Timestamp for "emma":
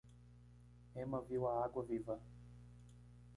1.03-1.19